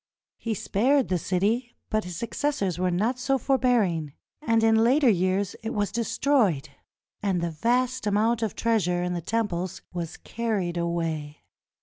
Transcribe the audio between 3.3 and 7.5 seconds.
forbearing, and in later years it was destroyed and